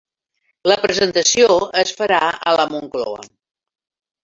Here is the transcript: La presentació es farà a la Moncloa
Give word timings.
La 0.71 0.77
presentació 0.85 1.59
es 1.83 1.93
farà 2.01 2.23
a 2.53 2.57
la 2.61 2.67
Moncloa 2.73 3.23